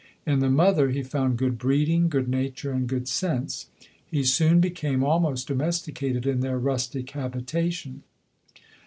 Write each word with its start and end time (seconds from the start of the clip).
In 0.25 0.39
the 0.39 0.49
mother, 0.49 0.89
he 0.89 1.03
found 1.03 1.37
good 1.37 1.59
breeding, 1.59 2.09
good 2.09 2.27
nature, 2.27 2.71
and 2.71 2.89
good 2.89 3.07
sense. 3.07 3.67
lie 4.11 4.23
soon 4.23 4.59
became 4.59 5.03
almost 5.03 5.47
domesticated 5.47 6.25
in 6.25 6.39
their 6.39 6.57
rustic 6.57 7.11
habitation. 7.11 8.01